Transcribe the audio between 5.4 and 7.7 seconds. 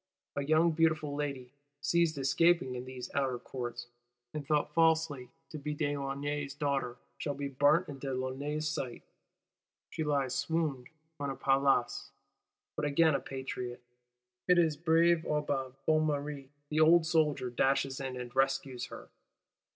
to be de Launay's daughter, shall be